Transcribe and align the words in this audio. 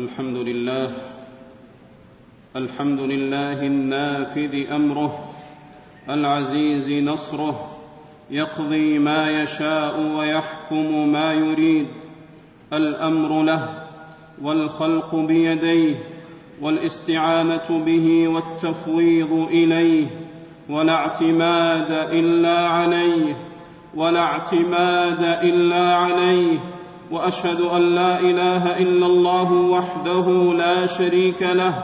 الحمد 0.00 0.36
لله. 0.36 0.92
الحمد 2.56 3.00
لله 3.00 3.66
النافذ 3.66 4.72
أمره. 4.72 5.30
العزيز 6.08 6.92
نصره. 6.92 7.70
يقضي 8.30 8.98
ما 8.98 9.42
يشاء 9.42 10.00
ويحكم 10.00 11.08
ما 11.08 11.32
يريد. 11.32 11.86
الأمر 12.72 13.42
له 13.42 13.68
والخلق 14.42 15.14
بيديه 15.14 15.94
والاستعانة 16.60 17.84
به 17.86 18.28
والتفويض 18.28 19.32
إليه. 19.32 20.06
ولا 20.68 20.92
اعتماد 20.92 21.92
إلا 21.92 22.68
عليه. 22.68 23.36
ولا 23.94 24.20
اعتماد 24.20 25.22
إلا 25.22 25.94
عليه. 25.94 26.58
وأشهد 27.10 27.60
أن 27.60 27.94
لا 27.94 28.20
إله 28.20 28.78
إلا 28.78 29.06
الله 29.06 29.52
وحده 29.52 30.26
لا 30.54 30.86
شريك 30.86 31.42
له 31.42 31.74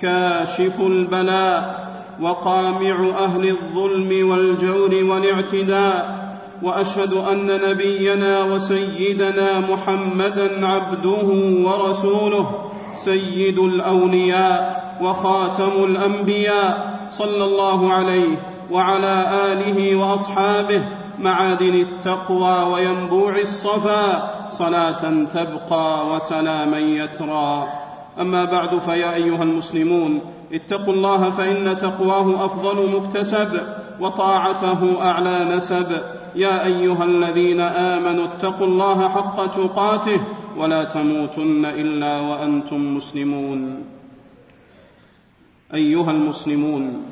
كاشف 0.00 0.80
البلاء 0.80 1.84
وقامع 2.22 3.08
أهل 3.18 3.48
الظلم 3.48 4.30
والجور 4.30 4.94
والاعتداء 4.94 6.24
وأشهد 6.62 7.12
أن 7.12 7.60
نبينا 7.68 8.42
وسيدنا 8.42 9.60
محمدا 9.60 10.66
عبده 10.66 11.26
ورسوله 11.68 12.50
سيد 12.94 13.58
الأولياء 13.58 14.84
وخاتم 15.02 15.84
الأنبياء 15.84 17.00
صلى 17.10 17.44
الله 17.44 17.92
عليه 17.92 18.36
وعلى 18.70 19.26
آله 19.52 19.96
وأصحابه 19.96 20.82
معادن 21.18 21.74
التقوى 21.74 22.72
وينبوع 22.72 23.38
الصفا 23.38 24.30
صلاة 24.48 25.24
تبقى 25.24 26.14
وسلاما 26.14 26.78
يترى. 26.78 27.68
أما 28.20 28.44
بعد 28.44 28.78
فيا 28.78 29.14
أيها 29.14 29.42
المسلمون 29.42 30.20
اتقوا 30.52 30.94
الله 30.94 31.30
فإن 31.30 31.78
تقواه 31.78 32.44
أفضل 32.44 32.90
مكتسب 32.96 33.60
وطاعته 34.00 35.02
أعلى 35.02 35.44
نسب. 35.44 36.00
يا 36.36 36.64
أيها 36.64 37.04
الذين 37.04 37.60
آمنوا 37.60 38.24
اتقوا 38.24 38.66
الله 38.66 39.08
حق 39.08 39.46
تقاته 39.46 40.20
ولا 40.56 40.84
تموتن 40.84 41.64
إلا 41.64 42.20
وأنتم 42.20 42.96
مسلمون. 42.96 43.84
أيها 45.74 46.10
المسلمون 46.10 47.02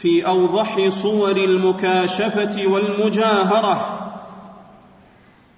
في 0.00 0.26
أوضح 0.26 0.88
صور 0.88 1.30
المكاشفة 1.30 2.66
والمجاهرة. 2.66 4.00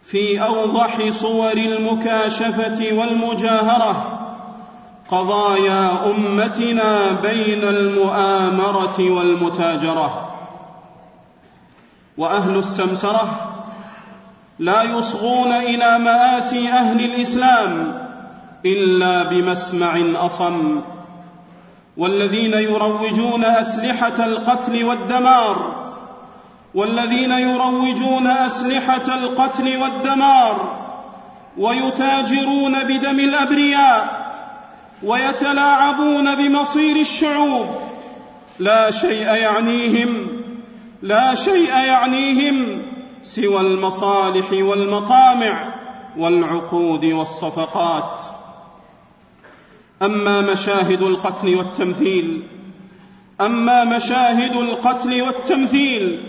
في 0.04 0.44
أوضح 0.44 1.08
صور 1.08 1.52
المكاشفة 1.52 2.92
والمجاهرة. 2.92 4.18
قضايا 5.08 6.10
أمتنا 6.10 7.12
بين 7.22 7.62
المؤامرة 7.62 8.96
والمتاجرة. 9.00 10.34
وأهل 12.18 12.56
السمسرة 12.56 13.54
لا 14.58 14.82
يصغون 14.82 15.52
إلى 15.52 15.98
مآسي 15.98 16.68
أهل 16.68 17.04
الإسلام 17.04 17.98
إلا 18.66 19.22
بمسمع 19.22 20.02
أصم. 20.26 20.80
والذين 21.96 22.52
يروجون 22.52 23.44
أسلحة 23.44 24.24
القتل 24.24 24.84
والدمار 24.84 25.82
والذين 26.74 27.30
يروجون 27.30 28.26
أسلحة 28.26 29.18
القتل 29.18 29.76
والدمار 29.76 30.78
ويتاجرون 31.58 32.84
بدم 32.84 33.20
الأبرياء 33.20 34.22
ويتلاعبون 35.02 36.34
بمصير 36.34 36.96
الشعوب. 36.96 37.66
لا 38.58 38.90
شيء 38.90 39.26
يعنيهم 39.26 40.42
لا 41.02 41.34
شيء 41.34 41.68
يعنيهم 41.68 42.82
سوى 43.22 43.60
المصالح 43.60 44.52
والمطامع 44.52 45.74
والعقود 46.18 47.04
والصفقات. 47.04 48.22
أما 50.02 50.40
مشاهد 50.40 51.02
القتل 51.02 51.56
والتمثيل 51.56 52.42
أما 53.40 53.84
مشاهد 53.84 54.56
القتل 54.56 55.22
والتمثيل 55.22 56.20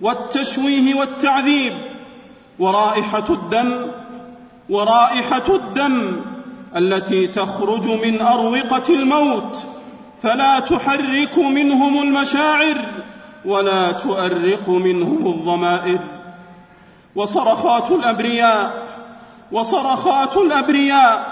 والتشويه 0.00 0.94
والتعذيب 0.94 1.72
ورائحة 2.58 3.24
الدم 3.30 3.86
ورائحة 4.68 5.54
الدم 5.54 6.20
التي 6.76 7.26
تخرج 7.26 7.86
من 7.88 8.20
أروقة 8.20 8.94
الموت 8.94 9.66
فلا 10.22 10.60
تحرك 10.60 11.38
منهم 11.38 12.02
المشاعر 12.02 12.84
ولا 13.44 13.92
تؤرق 13.92 14.68
منهم 14.68 15.26
الضمائر. 15.26 16.00
وصرخات 17.16 17.90
الأبرياء 17.90 18.82
وصرخات 19.52 20.36
الأبرياء 20.36 21.31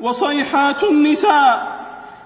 وصيحات 0.00 0.84
النساء 0.84 1.78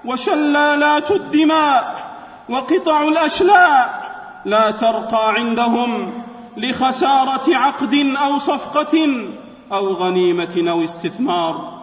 وشلالات 0.05 1.11
الدماء 1.11 2.03
وقطع 2.49 3.03
الأشلاء 3.03 4.03
لا 4.45 4.71
ترقى 4.71 5.35
عندهم 5.35 6.13
لخسارة 6.57 7.57
عقد 7.57 7.95
أو 8.25 8.39
صفقة 8.39 9.25
أو 9.73 9.93
غنيمة 9.93 10.65
أو 10.69 10.85
استثمار. 10.85 11.83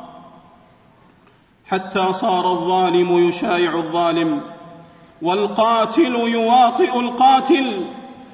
حتى 1.67 2.13
صار 2.13 2.51
الظالم 2.51 3.27
يشايع 3.27 3.75
الظالم 3.75 4.41
والقاتل 5.21 6.15
يواطئ 6.15 6.99
القاتل 6.99 7.85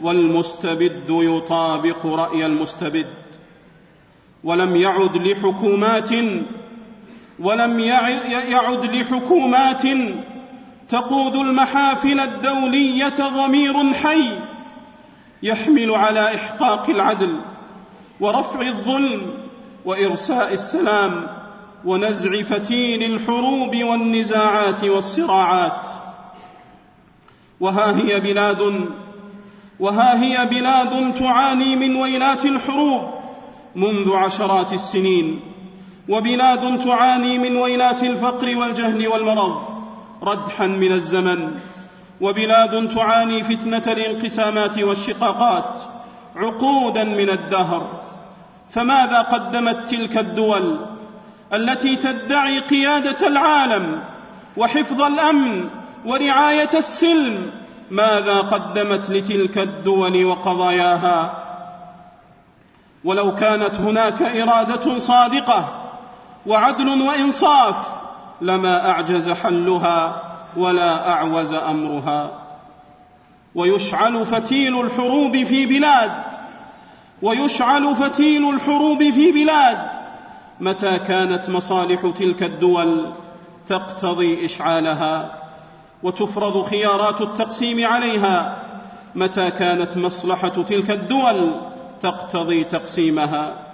والمستبد 0.02 1.10
يطابق 1.10 2.06
رأي 2.06 2.46
المستبد. 2.46 3.08
ولم 4.44 4.76
يعد 4.76 5.18
لحكومات 5.18 6.10
ولم 7.40 7.80
يعد 8.50 8.96
لحكومات 8.96 9.84
تقود 10.90 11.36
المحافل 11.36 12.20
الدولية 12.20 13.16
ضمير 13.20 13.94
حي 13.94 14.32
يحمل 15.44 15.92
على 15.92 16.36
إحقاق 16.36 16.90
العدل 16.90 17.42
ورفع 18.20 18.62
الظلم 18.62 19.34
وإرساء 19.86 20.54
السلام 20.54 21.28
ونزع 21.86 22.42
فتيل 22.42 23.04
الحروب 23.04 23.76
والنزاعات 23.76 24.84
والصراعات. 24.84 25.88
وها 27.60 27.98
هي 27.98 28.20
بلاد 28.20 28.90
وها 29.80 30.24
هي 30.24 30.46
بلاد 30.46 31.16
تعاني 31.16 31.76
من 31.76 31.96
ويلات 31.96 32.46
الحروب 32.46 33.02
منذ 33.76 34.14
عشرات 34.14 34.74
السنين. 34.74 35.55
وبلاد 36.10 36.80
تعاني 36.80 37.38
من 37.38 37.58
ويلات 37.58 38.04
الفقر 38.04 38.58
والجهل 38.58 39.08
والمرض 39.08 39.62
ردحا 40.24 40.68
من 40.68 40.92
الزمن. 40.92 41.60
وبلاد 42.22 42.90
تعاني 42.90 43.44
فتنة 43.44 43.84
الانقسامات 43.88 44.80
والشقاقات 44.80 45.82
عقودا 46.36 47.04
من 47.04 47.30
الدهر. 47.30 48.02
فماذا 48.70 49.22
قدمت 49.22 49.90
تلك 49.90 50.18
الدول 50.18 50.80
التي 51.54 51.96
تدعي 51.96 52.60
قيادة 52.60 53.28
العالم 53.28 54.04
وحفظ 54.58 55.02
الأمن 55.02 55.70
ورعاية 56.06 56.70
السلم؟ 56.74 57.52
ماذا 57.92 58.38
قدمت 58.40 59.10
لتلك 59.10 59.58
الدول 59.58 60.26
وقضاياها؟ 60.26 61.44
ولو 63.04 63.36
كانت 63.36 63.76
هناك 63.76 64.22
إرادة 64.22 65.00
صادقة 65.00 65.85
وعدل 66.48 67.02
وإنصاف 67.02 67.76
لما 68.42 68.90
أعجز 68.90 69.30
حلها 69.30 70.22
ولا 70.58 71.12
أعوز 71.12 71.54
أمرها. 71.54 72.32
ويشعل 73.56 74.26
فتيل 74.26 74.82
الحروب 74.82 75.44
في 75.44 75.66
بلاد 75.66 76.12
ويشعل 77.22 77.96
فتيل 77.96 78.50
الحروب 78.50 79.04
في 79.04 79.32
بلاد. 79.32 79.78
متى 80.60 81.00
كانت 81.00 81.50
مصالح 81.50 82.12
تلك 82.18 82.44
الدول 82.44 83.14
تقتضي 83.68 84.46
إشعالها؟ 84.46 85.42
وتفرض 86.04 86.64
خيارات 86.64 87.22
التقسيم 87.22 87.86
عليها. 87.86 88.58
متى 89.16 89.52
كانت 89.52 89.98
مصلحة 89.98 90.50
تلك 90.50 90.92
الدول 90.92 91.52
تقتضي 92.02 92.64
تقسيمها؟ 92.64 93.65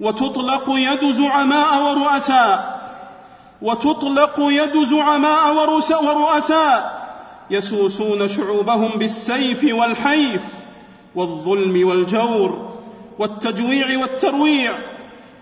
وتطلق 0.00 0.64
يد 0.68 1.12
زعماء 1.12 1.82
ورؤساء. 1.82 2.78
وتطلق 3.62 4.34
يد 4.38 4.84
زعماء 4.84 5.54
ورؤساء. 5.54 6.98
يسوسون 7.50 8.28
شعوبهم 8.28 8.88
بالسيف 8.98 9.64
والحيف 9.72 10.42
والظلم 11.14 11.88
والجور 11.88 12.74
والتجويع 13.18 13.98
والترويع 13.98 14.72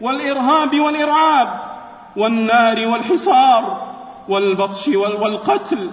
والإرهاب 0.01 0.81
والإرعاب 0.81 1.49
والنار 2.17 2.87
والحصار 2.87 3.95
والبطش 4.29 4.89
والقتل. 4.89 5.91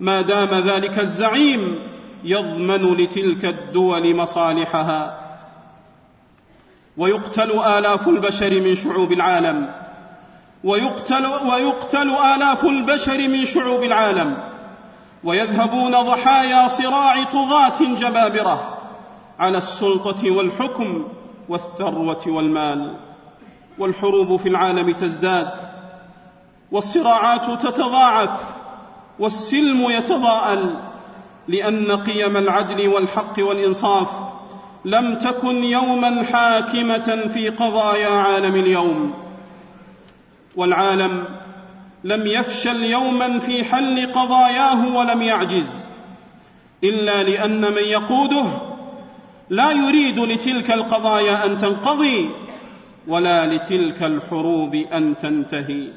ما 0.00 0.20
دام 0.20 0.54
ذلك 0.54 0.98
الزعيم 0.98 1.78
يضمن 2.24 2.94
لتلك 2.94 3.44
الدول 3.44 4.16
مصالحها. 4.16 5.23
ويقتل 6.96 7.50
آلاف 7.50 8.08
البشر 8.08 8.60
من 8.60 8.74
شعوب 8.74 9.12
العالم. 9.12 9.74
ويقتل, 10.64 11.26
ويقتل 11.26 12.10
آلاف 12.10 12.64
البشر 12.64 13.28
من 13.28 13.44
شعوب 13.44 13.82
العالم. 13.82 14.36
ويذهبون 15.24 15.92
ضحايا 15.92 16.68
صراع 16.68 17.24
طغاة 17.24 17.94
جبابرة 17.94 18.78
على 19.38 19.58
السلطة 19.58 20.30
والحكم 20.30 21.08
والثروة 21.48 22.22
والمال. 22.26 22.96
والحروب 23.78 24.36
في 24.36 24.48
العالم 24.48 24.92
تزداد. 24.92 25.50
والصراعات 26.72 27.62
تتضاعف. 27.62 28.40
والسلم 29.18 29.90
يتضاءل. 29.90 30.76
لأن 31.48 31.92
قيم 31.92 32.36
العدل 32.36 32.88
والحق 32.88 33.34
والإنصاف 33.38 34.08
لم 34.84 35.14
تكن 35.14 35.64
يوما 35.64 36.22
حاكمة 36.32 37.28
في 37.34 37.48
قضايا 37.48 38.08
عالم 38.08 38.54
اليوم. 38.54 39.14
والعالم 40.56 41.24
لم 42.04 42.26
يفشل 42.26 42.82
يوما 42.82 43.38
في 43.38 43.64
حل 43.64 44.12
قضاياه 44.12 44.96
ولم 44.96 45.22
يعجز 45.22 45.86
إلا 46.84 47.22
لأن 47.22 47.60
من 47.60 47.82
يقوده 47.82 48.44
لا 49.50 49.70
يريد 49.70 50.18
لتلك 50.18 50.72
القضايا 50.72 51.46
أن 51.46 51.58
تنقضي 51.58 52.30
ولا 53.06 53.46
لتلك 53.46 54.02
الحروب 54.02 54.74
أن 54.74 55.16
تنتهي. 55.16 55.88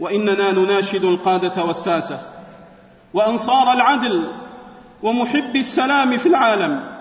وإننا 0.00 0.52
نناشد 0.52 1.04
القادة 1.04 1.64
والساسة 1.64 2.20
وأنصار 3.14 3.72
العدل 3.72 4.32
ومحبي 5.02 5.60
السلام 5.60 6.18
في 6.18 6.26
العالم. 6.26 6.93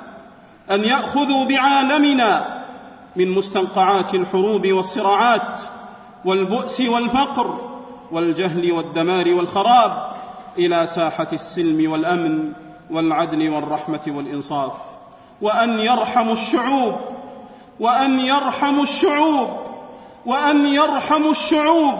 أن 0.71 0.83
يأخذوا 0.83 1.45
بعالمنا 1.45 2.63
من 3.15 3.31
مستنقعات 3.31 4.15
الحروب 4.15 4.67
والصراعات 4.67 5.59
والبؤس 6.25 6.81
والفقر 6.81 7.59
والجهل 8.11 8.71
والدمار 8.71 9.33
والخراب 9.33 10.13
إلى 10.57 10.87
ساحة 10.87 11.27
السلم 11.33 11.91
والأمن 11.91 12.51
والعدل 12.91 13.49
والرحمة 13.49 14.01
والإنصاف. 14.07 14.71
وأن 15.41 15.79
يرحموا 15.79 16.33
الشعوب 16.33 16.95
وأن 17.79 18.19
يرحموا 18.19 18.83
الشعوب 18.83 19.49
وأن 20.25 20.65
يرحموا 20.65 21.31
الشعوب 21.31 21.95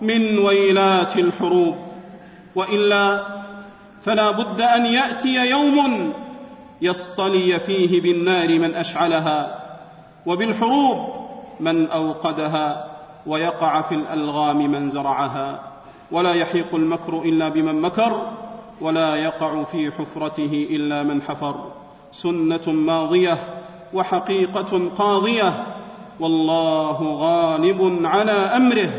من 0.00 0.38
ويلات 0.38 1.16
الحروب. 1.16 1.76
وإلا 2.54 3.26
فلا 4.02 4.30
بد 4.30 4.60
أن 4.60 4.86
يأتي 4.86 5.34
يوم 5.34 6.12
يصطلي 6.82 7.58
فيه 7.60 8.00
بالنار 8.02 8.58
من 8.58 8.74
أشعلها 8.74 9.64
وبالحروب 10.26 10.98
من 11.60 11.90
أوقدها 11.90 12.90
ويقع 13.26 13.82
في 13.82 13.94
الألغام 13.94 14.72
من 14.72 14.90
زرعها 14.90 15.60
ولا 16.10 16.34
يحيق 16.34 16.74
المكر 16.74 17.22
إلا 17.22 17.48
بمن 17.48 17.80
مكر 17.80 18.22
ولا 18.80 19.16
يقع 19.16 19.64
في 19.64 19.90
حفرته 19.90 20.66
إلا 20.70 21.02
من 21.02 21.22
حفر. 21.22 21.72
سنة 22.12 22.72
ماضية 22.72 23.38
وحقيقة 23.94 24.88
قاضية 24.96 25.66
والله 26.20 27.02
غالب 27.02 28.00
على 28.04 28.32
أمره 28.32 28.90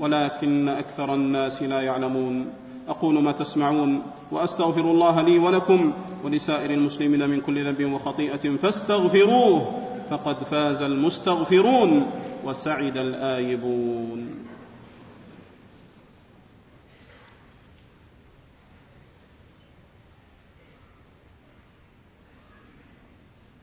ولكن 0.00 0.68
أكثر 0.68 1.14
الناس 1.14 1.62
لا 1.62 1.80
يعلمون. 1.80 2.46
أقول 2.88 3.22
ما 3.22 3.32
تسمعون 3.32 4.02
وأستغفر 4.32 4.80
الله 4.80 5.20
لي 5.20 5.38
ولكم 5.38 5.92
ولسائر 6.24 6.70
المسلمين 6.70 7.30
من 7.30 7.40
كل 7.40 7.64
ذنب 7.64 7.92
وخطيئة 7.92 8.56
فاستغفروه 8.56 9.82
فقد 10.10 10.44
فاز 10.44 10.82
المستغفرون 10.82 12.10
وسعد 12.44 12.96
الآيبون. 12.96 14.34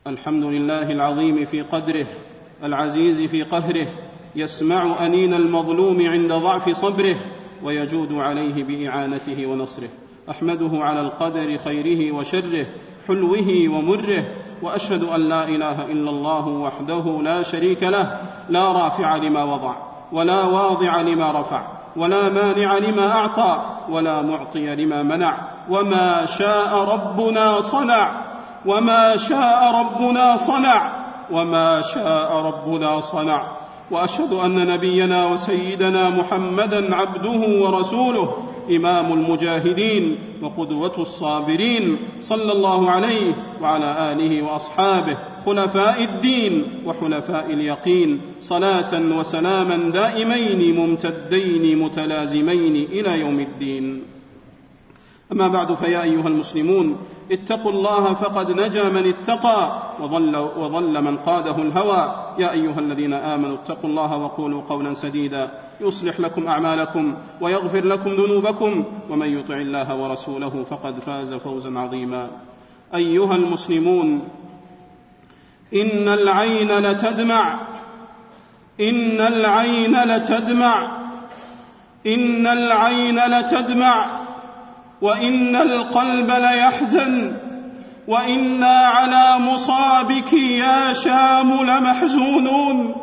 الحمد 0.08 0.44
لله 0.44 0.92
العظيم 0.92 1.46
في 1.46 1.62
قدره 1.62 2.08
العزيز 2.64 3.22
في 3.22 3.44
قهره 3.44 3.88
يسمع 4.36 5.06
أنين 5.06 5.34
المظلوم 5.34 6.08
عند 6.08 6.34
ضعف 6.34 6.70
صبره 6.70 7.16
ويجود 7.64 8.14
عليه 8.14 8.64
بإعانته 8.64 9.46
ونصره. 9.46 9.90
أحمده 10.30 10.70
على 10.74 11.02
القدر 11.02 11.58
خيره 11.58 12.16
وشره 12.16 12.66
حلوة 13.08 13.70
ومره 13.70 14.24
وأشهد 14.62 15.04
أن 15.04 15.22
لا 15.22 15.44
إله 15.44 15.86
إلا 15.86 16.10
الله 16.10 16.48
وحده 16.48 17.20
لا 17.22 17.44
شريك 17.44 17.84
له 17.84 18.22
لا 18.50 18.72
رافع 18.72 19.16
لما 19.16 19.44
وضع 19.44 19.76
ولا 20.12 20.44
واضع 20.44 21.02
لما 21.02 21.32
رفع 21.32 21.68
ولا 21.96 22.30
مانع 22.30 22.78
لما 22.78 23.12
أعطى 23.12 23.66
ولا 23.90 24.22
معطي 24.22 24.76
لما 24.76 25.04
منع 25.04 25.38
وما 25.70 26.26
شاء 26.26 26.78
ربنا 26.78 27.60
صنع 27.62 28.10
وما 28.66 29.18
شاء 29.18 29.76
ربنا 29.80 30.38
صنع 30.38 30.92
وما 31.32 31.82
شاء 31.82 32.34
ربنا 32.34 33.00
صنع. 33.00 33.48
وأشهد 33.92 34.34
أن 34.34 34.68
نبينا 34.68 35.26
وسيدنا 35.26 36.10
محمدا 36.10 36.96
عبده 36.96 37.62
ورسوله 37.62 38.38
إمام 38.76 39.14
المجاهدين 39.14 40.18
وقدوة 40.42 40.94
الصابرين 40.98 41.98
صلى 42.22 42.52
الله 42.52 42.90
عليه 42.92 43.34
وعلى 43.62 44.12
آله 44.12 44.42
وأصحابه 44.42 45.18
خلفاء 45.46 46.04
الدين 46.04 46.64
وحلفاء 46.86 47.54
اليقين 47.54 48.22
صلاة 48.40 49.18
وسلاما 49.20 49.92
دائمين 49.92 50.76
ممتدين 50.76 51.80
متلازمين 51.80 52.76
إلى 52.92 53.20
يوم 53.20 53.40
الدين. 53.40 54.17
أما 55.32 55.48
بعد 55.48 55.74
فيا 55.74 56.04
أيها 56.04 56.28
المسلمون 56.28 56.98
اتقوا 57.32 57.72
الله 57.72 58.14
فقد 58.14 58.52
نجا 58.52 58.90
من 58.90 59.08
اتقى 59.08 59.82
وضل, 60.00 60.36
وضل 60.36 61.02
من 61.02 61.18
قاده 61.18 61.56
الهوى. 61.56 62.34
يا 62.40 62.52
أيها 62.52 62.80
الذين 62.80 63.14
آمنوا 63.14 63.56
اتقوا 63.56 63.90
الله 63.90 64.18
وقولوا 64.18 64.62
قولا 64.70 64.94
سديدا. 64.94 65.52
يصلح 65.82 66.20
لكم 66.20 66.48
أعمالكم 66.48 67.16
ويغفر 67.42 67.86
لكم 67.86 68.10
ذنوبكم 68.10 68.84
ومن 69.10 69.40
يطع 69.40 69.56
الله 69.56 69.96
ورسوله 69.96 70.66
فقد 70.70 71.00
فاز 71.00 71.34
فوزا 71.34 71.80
عظيما. 71.80 72.30
أيها 72.96 73.36
المسلمون 73.36 74.28
إن 75.74 76.08
العين 76.08 76.72
لتدمع 76.72 77.60
إن 78.80 79.22
العين 79.22 80.04
لتدمع 80.04 80.92
إن 82.08 82.48
العين 82.48 83.20
لتدمع. 83.20 84.06
وإن 85.02 85.56
القلب 85.56 86.32
ليحزن. 86.32 87.38
وإنا 88.08 88.78
على 88.78 89.40
مصابك 89.40 90.34
يا 90.34 90.94
شام 90.94 91.64
لمحزونون. 91.64 92.96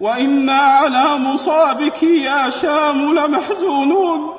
وإنا 0.00 0.58
على 0.58 1.18
مصابك 1.18 2.02
يا 2.02 2.50
شام 2.50 3.18
لمحزونون. 3.18 4.34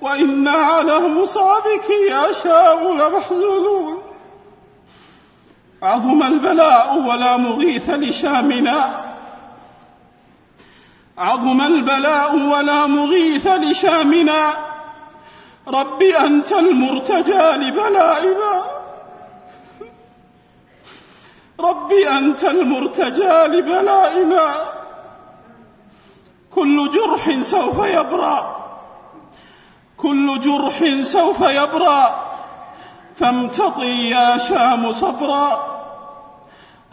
وإنا 0.00 0.50
على 0.50 0.98
مصابك 0.98 1.90
يا 2.10 2.32
شام 2.32 2.98
لمحزونون. 2.98 4.02
عظم 5.82 6.22
البلاء 6.22 6.98
ولا 6.98 7.36
مغيث 7.36 7.90
لشامنا. 7.90 9.07
عظم 11.18 11.60
البلاء 11.60 12.36
ولا 12.36 12.86
مغيث 12.86 13.46
لشامنا. 13.46 14.54
رب 15.68 16.02
أنت 16.02 16.52
المرتجى 16.52 17.50
لبلائنا. 17.52 18.64
رب 21.60 21.92
أنت 21.92 22.44
المرتجى 22.44 23.46
لبلائنا. 23.46 24.54
كل 26.54 26.90
جرح 26.90 27.40
سوف 27.40 27.78
يبرأ. 27.78 28.64
كل 29.96 30.40
جرح 30.40 31.02
سوف 31.02 31.40
يبرأ. 31.40 32.24
فامتطي 33.16 34.10
يا 34.10 34.38
شام 34.38 34.92
صبرا. 34.92 35.78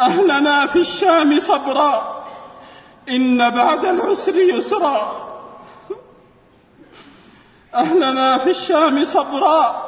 أهلنا 0.01 0.65
في 0.65 0.79
الشام 0.79 1.39
صبرا. 1.39 2.14
إن 3.09 3.49
بعد 3.49 3.85
العسر 3.85 4.35
يسرا. 4.35 5.27
أهلنا 7.75 8.37
في 8.37 8.49
الشام 8.49 9.03
صبرا. 9.03 9.85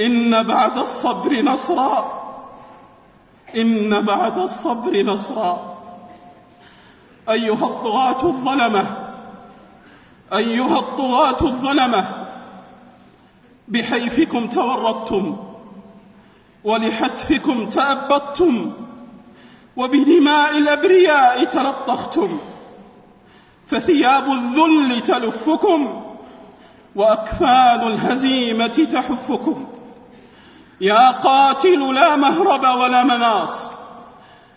إن 0.00 0.42
بعد 0.42 0.78
الصبر 0.78 1.42
نصرا. 1.42 2.22
إن 3.56 4.04
بعد 4.04 4.38
الصبر 4.38 5.02
نصرا. 5.02 5.76
أيها 7.30 7.66
الطغاة 7.66 8.22
الظلمة. 8.22 8.86
أيها 10.32 10.78
الطغاة 10.78 11.42
الظلمة. 11.42 12.26
بحيفكم 13.68 14.46
تورطتم. 14.46 15.36
ولحتفكم 16.64 17.68
تأبطتم. 17.68 18.72
وبدماء 19.76 20.58
الأبرياء 20.58 21.44
تلطختم 21.44 22.38
فثياب 23.66 24.32
الذل 24.32 25.02
تلفكم 25.02 26.02
وأكفان 26.96 27.86
الهزيمة 27.86 28.88
تحفكم. 28.92 29.66
يا 30.80 31.10
قاتل 31.10 31.94
لا 31.94 32.16
مهرب 32.16 32.78
ولا 32.78 33.04
مناص 33.04 33.72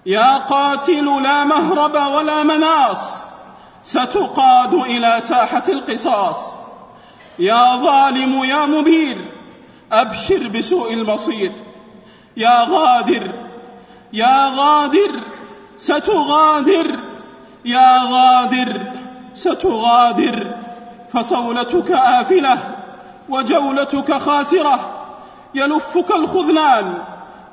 يا 0.06 0.38
قاتل 0.38 1.24
لا 1.24 1.44
مهرب 1.44 2.14
ولا 2.16 2.44
مناص 2.44 3.22
ستقاد 3.84 4.74
إلى 4.74 5.22
ساحة 5.22 5.64
القصاص. 5.70 6.54
يا 7.40 7.76
ظالم 7.76 8.44
يا 8.44 8.66
مبير 8.66 9.32
أبشر 9.92 10.48
بسوء 10.48 10.94
المصير. 10.94 11.52
يا 12.38 12.64
غادر 12.70 13.39
يا 14.14 14.50
غادر 14.56 15.20
ستغادر. 15.78 17.00
يا 17.66 18.04
غادر 18.04 18.82
ستغادر. 19.34 20.56
فصولتك 21.14 21.92
آفلة 21.92 22.58
وجولتك 23.30 24.14
خاسرة. 24.14 24.80
يلفك 25.56 26.12
الخذلان 26.12 26.94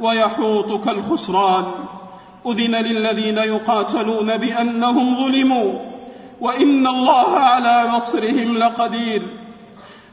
ويحوطك 0.01 0.89
الخسران. 0.89 1.65
أذن 2.47 2.77
للذين 2.77 3.39
يقاتلون 3.39 4.37
بأنهم 4.37 5.17
ظلموا. 5.17 5.79
وإن 6.41 6.87
الله 6.87 7.39
على 7.39 7.89
نصرهم 7.91 8.59
لقدير. 8.59 9.23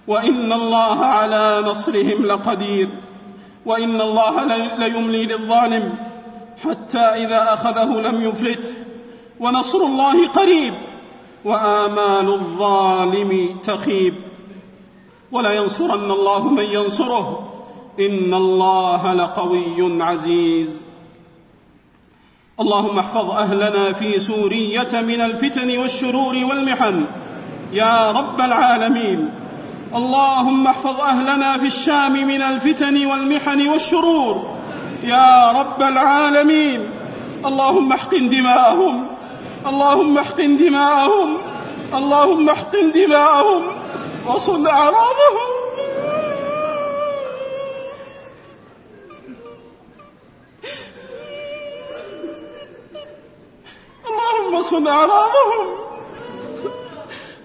وإن 0.08 0.54
الله 0.54 1.06
على 1.06 1.64
نصرهم 1.66 2.26
لقدير. 2.26 2.90
وإن 3.66 4.02
الله 4.02 4.44
ليملي 4.78 5.26
للظالم. 5.26 6.13
حتى 6.64 7.00
إذا 7.00 7.54
أخذه 7.54 8.02
لم 8.02 8.22
يفلته 8.22 8.74
ونصر 9.40 9.78
الله 9.78 10.28
قريب 10.28 10.74
وآمال 11.46 12.28
الظالم 12.28 13.60
تخيب. 13.64 14.14
ولا 15.32 15.52
ينصرن 15.52 16.12
الله 16.12 16.50
من 16.50 16.64
ينصره. 16.64 17.50
إن 18.00 18.34
الله 18.34 19.14
لقوي 19.14 20.04
عزيز. 20.04 20.82
اللهم 22.60 23.00
احفظ 23.00 23.32
أهلنا 23.32 23.94
في 23.94 24.20
سورية 24.20 25.02
من 25.02 25.22
الفتن 25.22 25.78
والشرور 25.78 26.36
والمحن. 26.36 27.06
يا 27.72 28.12
رب 28.12 28.42
العالمين. 28.42 29.30
اللهم 29.96 30.68
احفظ 30.68 31.02
أهلنا 31.02 31.58
في 31.58 31.66
الشام 31.66 32.28
من 32.28 32.42
الفتن 32.42 33.06
والمحن 33.06 33.68
والشرور. 33.68 34.53
يا 35.04 35.52
رب 35.52 35.82
العالمين. 35.82 36.92
اللهم 37.46 37.94
احقن 37.94 38.30
دماءهم. 38.30 39.08
اللهم 39.68 40.18
احقن 40.18 40.58
دماءهم. 40.58 41.38
اللهم 41.94 42.50
احقن 42.50 42.92
دماءهم. 42.92 43.62
وصل 44.28 44.68
أعراضهم. 44.68 45.50
اللهم 54.08 54.62
صل 54.62 54.88
أعراضهم. 54.88 55.68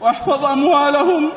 واحفظ 0.01 0.45
أموالهم. 0.45 1.31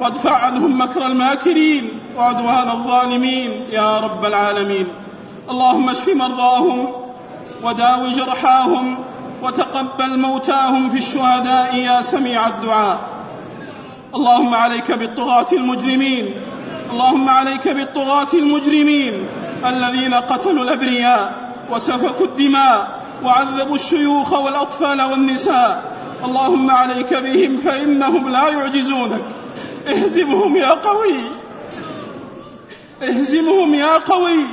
وادفع 0.00 0.36
عنهم 0.36 0.82
مكر 0.82 1.06
الماكرين. 1.06 2.00
وعدوان 2.16 2.70
الظالمين. 2.70 3.66
يا 3.70 3.98
رب 3.98 4.24
العالمين. 4.24 5.01
اللهم 5.52 5.88
اشف 5.88 6.08
مرضاهم 6.08 6.92
وداو 7.62 8.08
جرحاهم 8.08 8.98
وتقبل 9.42 10.18
موتاهم 10.18 10.88
في 10.88 10.98
الشهداء 10.98 11.76
يا 11.76 12.02
سميع 12.02 12.48
الدعاء. 12.48 12.98
اللهم 14.14 14.54
عليك 14.54 14.92
بالطغاة 14.92 15.46
المجرمين 15.52 16.34
اللهم 16.90 17.28
عليك 17.28 17.68
بالطغاة 17.68 18.32
المجرمين 18.34 19.26
الذين 19.66 20.14
قتلوا 20.14 20.64
الأبرياء 20.64 21.52
وسفكوا 21.70 22.26
الدماء 22.26 23.00
وعذبوا 23.24 23.74
الشيوخ 23.74 24.32
والأطفال 24.32 25.02
والنساء. 25.02 25.92
اللهم 26.24 26.70
عليك 26.70 27.14
بهم 27.14 27.56
فإنهم 27.56 28.28
لا 28.28 28.48
يعجزونك. 28.48 29.24
اهزمهم 29.88 30.56
يا 30.56 30.70
قوي 30.70 31.20
اهزمهم 33.02 33.74
يا 33.74 33.98
قوي. 33.98 34.44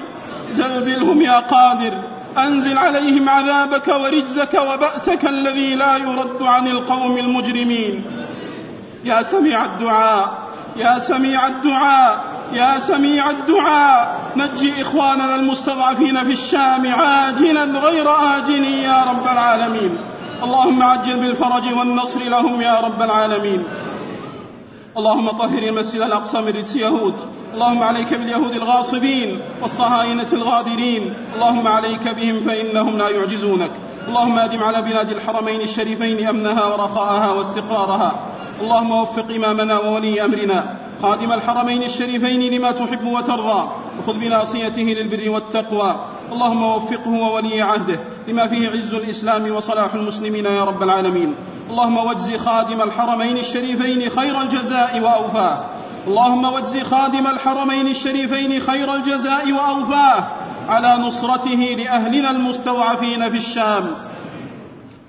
زلزلهم 0.53 1.22
يا 1.22 1.39
قادر. 1.39 1.94
أنزل 2.38 2.77
عليهم 2.77 3.29
عذابك 3.29 3.88
ورجزك 3.88 4.53
وبأسك 4.53 5.25
الذي 5.25 5.75
لا 5.75 5.98
يرد 5.98 6.41
عن 6.41 6.68
القوم 6.68 7.18
المجرمين. 7.18 8.06
يا 9.03 9.22
سميع 9.22 9.65
الدعاء 9.65 10.38
يا 10.75 11.00
سميع 11.00 11.48
الدعاء 11.48 12.24
يا 12.53 12.79
سميع 12.79 13.29
الدعاء. 13.29 14.20
نجي 14.36 14.82
إخواننا 14.82 15.36
المستضعفين 15.36 16.24
في 16.24 16.32
الشام 16.32 16.94
عاجلا 16.94 17.63
غير 17.63 18.10
آجل 18.38 18.63
يا 18.63 19.03
رب 19.10 19.24
العالمين. 19.24 19.98
اللهم 20.44 20.84
عجل 20.84 21.20
بالفرج 21.20 21.74
والنصر 21.77 22.20
لهم 22.20 22.62
يا 22.62 22.79
رب 22.79 23.01
العالمين. 23.01 23.63
اللهم 24.98 25.29
طهر 25.29 25.58
المسجد 25.58 26.01
الأقصى 26.01 26.41
من 26.41 26.48
رجس 26.48 26.75
يهود. 26.75 27.15
اللهم 27.60 27.84
عليك 27.84 28.13
باليهود 28.13 28.56
الغاصبين 28.56 29.39
والصهاينة 29.62 30.28
الغادرين. 30.34 31.13
اللهم 31.36 31.68
عليك 31.68 32.08
بهم 32.08 32.39
فإنهم 32.39 32.98
لا 32.98 33.10
يعجزونك. 33.10 33.72
اللهم 34.08 34.39
أدم 34.39 34.63
على 34.63 34.82
بلاد 34.82 35.12
الحرمين 35.12 35.62
الشريفين 35.62 36.28
أمنها 36.28 36.66
ورخاءها 36.66 37.32
واستقرارها. 37.32 38.16
اللهم 38.62 38.92
وفق 38.92 39.25
إمامنا 39.36 39.80
وولي 39.80 40.25
أمرنا. 40.25 40.78
خادم 41.01 41.32
الحرمين 41.34 41.84
الشريفين 41.84 42.54
لما 42.54 42.72
تحب 42.72 43.04
وترضى. 43.08 43.70
وخذ 44.00 44.20
بناصيته 44.20 44.82
للبر 44.82 45.30
والتقوى. 45.30 45.96
اللهم 46.32 46.63
وفقه 46.63 47.12
وولي 47.12 47.62
عهده 47.62 48.00
لما 48.28 48.48
فيه 48.48 48.70
عز 48.70 48.94
الإسلام 48.94 49.51
وصلاح 49.51 49.94
المسلمين 49.94 50.46
يا 50.46 50.63
رب 50.63 50.84
العالمين. 50.84 51.36
اللهم 51.70 51.98
واجز 51.98 52.36
خادم 52.36 52.82
الحرمين 52.82 53.38
الشريفين 53.38 54.10
خير 54.10 54.42
الجزاء 54.42 55.00
وأوفاه. 55.00 55.66
اللهم 56.08 56.44
واجز 56.46 56.84
خادم 56.84 57.27
الحرمين 57.27 57.88
الشريفين 57.88 58.60
خير 58.60 58.96
الجزاء 58.96 59.51
وأوفاه 59.51 60.24
على 60.70 60.98
نصرته 60.98 61.75
لأهلنا 61.79 62.29
المستضعفين 62.32 63.29
في 63.29 63.38
الشام. 63.38 63.96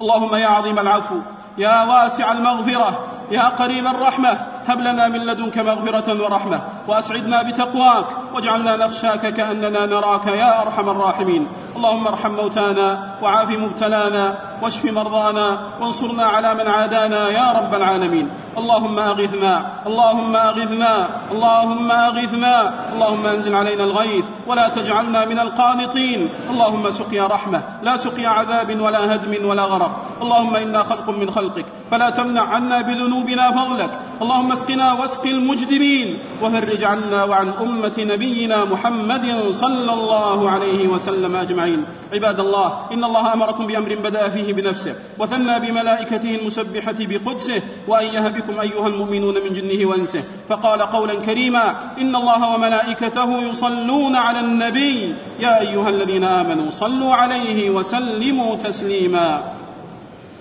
اللهم 0.00 0.34
يا 0.34 0.46
عظيم 0.46 0.78
العفو 0.78 1.18
يا 1.58 1.84
واسع 1.84 2.32
المغفرة 2.32 3.04
يا 3.30 3.48
قريب 3.48 3.86
الرحمة 3.86 4.38
هب 4.68 4.80
لنا 4.80 5.08
من 5.08 5.20
لدنك 5.26 5.58
مغفرة 5.58 6.22
ورحمة 6.24 6.60
وأسعدنا 6.88 7.42
بتقواك 7.42 8.06
واجعلنا 8.34 8.76
نخشاك 8.76 9.34
كأننا 9.34 9.86
نراك 9.86 10.26
يا 10.26 10.62
أرحم 10.62 10.88
الراحمين. 10.88 11.46
اللهم 11.80 12.06
ارحم 12.06 12.32
موتانا 12.36 12.88
وعاف 13.22 13.48
مبتلانا 13.48 14.34
واشف 14.62 14.84
مرضانا 14.84 15.58
وانصرنا 15.80 16.24
على 16.24 16.54
من 16.54 16.66
عادانا 16.68 17.28
يا 17.28 17.52
رب 17.52 17.74
العالمين. 17.74 18.28
اللهم 18.58 18.98
أغثنا 18.98 19.54
اللهم 19.86 20.36
أغثنا 20.36 21.08
اللهم 21.32 21.90
أغثنا 21.90 22.54
اللهم 22.92 23.26
أنزل 23.26 23.54
علينا 23.54 23.84
الغيث 23.84 24.24
ولا 24.46 24.68
تجعلنا 24.68 25.24
من 25.24 25.38
القانطين. 25.38 26.28
اللهم 26.50 26.90
سقيا 26.90 27.26
رحمة 27.26 27.62
لا 27.82 27.96
سقيا 27.96 28.28
عذاب 28.28 28.80
ولا 28.80 29.14
هدم 29.14 29.48
ولا 29.48 29.64
غرق. 29.64 29.92
اللهم 30.22 30.56
إنا 30.56 30.82
خلق 30.82 31.08
من 31.10 31.30
خلقك 31.30 31.66
فلا 31.90 32.10
تمنع 32.10 32.42
عنا 32.42 32.80
بذنوبنا 32.80 33.50
فضلك. 33.50 33.90
اللهم 34.20 34.52
اسقنا 34.52 34.92
واسق 34.92 35.26
المجدبين 35.26 36.18
وفرج 36.42 36.84
عنا 36.84 37.24
وعن 37.24 37.48
أمة 37.48 37.96
نبينا 37.98 38.64
محمد 38.64 39.26
صلى 39.50 39.92
الله 39.92 40.50
عليه 40.50 40.88
وسلم 40.88 41.36
أجمعين. 41.36 41.84
عباد 42.12 42.40
الله 42.40 42.92
إن 42.92 43.04
الله 43.04 43.32
أمركم 43.32 43.66
بأمر 43.66 43.94
بدأ 43.94 44.28
فيه 44.28 44.52
بنفسه 44.52 44.94
وثنى 45.18 45.60
بملائكته 45.60 46.34
المسبحة 46.34 46.98
بقدسه 47.00 47.62
وأيه 47.88 48.28
بكم 48.28 48.60
أيها 48.60 48.86
المؤمنون 48.86 49.34
من 49.34 49.52
جنه 49.52 49.88
وإنسه. 49.88 50.22
فقال 50.48 50.82
قولا 50.82 51.14
كريما 51.14 51.96
إن 51.98 52.16
الله 52.16 52.54
وملائكته 52.54 53.42
يصلون 53.42 54.16
على 54.16 54.40
النبي 54.40 55.14
يا 55.40 55.60
أيها 55.60 55.88
الذين 55.88 56.24
آمنوا 56.24 56.70
صلوا 56.70 57.14
عليه 57.14 57.70
وسلموا 57.70 58.56
تسليما. 58.56 59.59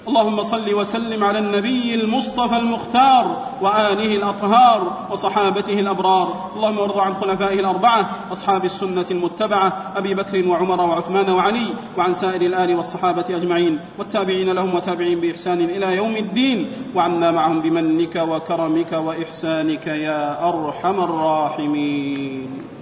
اللهم 0.08 0.42
صل 0.42 0.74
وسلم 0.74 1.24
على 1.24 1.40
النبي 1.40 1.96
المصطفى 1.96 2.58
المختار 2.58 3.48
وآله 3.62 4.16
الأطهار 4.16 5.08
وصحابته 5.12 5.80
الأبرار. 5.80 6.52
اللهم 6.56 6.78
وارض 6.78 6.98
عن 6.98 7.14
خلفائه 7.14 7.60
الأربعة 7.60 8.10
اصحاب 8.32 8.66
السنة 8.66 9.06
المتبعة 9.12 9.94
أبي 9.96 10.14
بكر 10.14 10.48
وعمر 10.48 10.82
وعثمان 10.82 11.30
وعلي 11.30 11.68
وعن 11.98 12.14
سائر 12.14 12.42
الآل 12.42 12.76
والصحابة 12.76 13.26
أجمعين. 13.30 13.80
والتابعين 14.00 14.50
لهم 14.50 14.76
وتابعين 14.76 15.20
بإحسان 15.20 15.62
إلى 15.62 15.96
يوم 15.96 16.16
الدين. 16.18 16.72
وعنا 16.96 17.32
معهم 17.32 17.62
بمنك 17.62 18.16
وكرمك 18.16 18.92
وإحسانك 18.92 19.88
يا 19.88 20.50
أرحم 20.50 21.04
الراحمين. 21.04 22.79